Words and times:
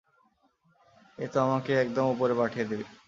এ 1.17 1.25
তো 1.33 1.37
আমাকে 1.41 1.71
একদম 1.83 2.05
উপরে 2.13 2.33
পাঠিয়ে 2.33 2.65
দিবে। 2.65 2.85